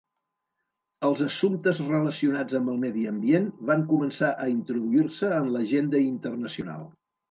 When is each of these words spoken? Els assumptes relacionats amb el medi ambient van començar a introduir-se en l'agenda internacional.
Els 1.09 1.21
assumptes 1.25 1.83
relacionats 1.91 2.59
amb 2.61 2.73
el 2.75 2.81
medi 2.87 3.05
ambient 3.13 3.47
van 3.73 3.87
començar 3.95 4.35
a 4.43 4.51
introduir-se 4.59 5.35
en 5.41 5.57
l'agenda 5.57 6.07
internacional. 6.13 6.89